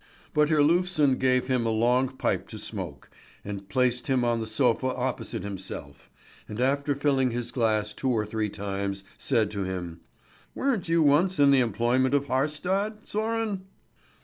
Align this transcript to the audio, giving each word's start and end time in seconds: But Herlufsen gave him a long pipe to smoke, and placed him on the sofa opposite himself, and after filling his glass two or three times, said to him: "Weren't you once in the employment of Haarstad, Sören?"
But 0.33 0.49
Herlufsen 0.49 1.19
gave 1.19 1.45
him 1.45 1.63
a 1.63 1.69
long 1.69 2.09
pipe 2.09 2.47
to 2.47 2.57
smoke, 2.57 3.07
and 3.45 3.69
placed 3.69 4.07
him 4.07 4.25
on 4.25 4.39
the 4.39 4.47
sofa 4.47 4.87
opposite 4.87 5.43
himself, 5.43 6.09
and 6.49 6.59
after 6.59 6.95
filling 6.95 7.29
his 7.29 7.51
glass 7.51 7.93
two 7.93 8.09
or 8.09 8.25
three 8.25 8.49
times, 8.49 9.03
said 9.19 9.51
to 9.51 9.63
him: 9.63 9.99
"Weren't 10.55 10.89
you 10.89 11.03
once 11.03 11.37
in 11.37 11.51
the 11.51 11.59
employment 11.59 12.15
of 12.15 12.25
Haarstad, 12.25 13.05
Sören?" 13.05 13.59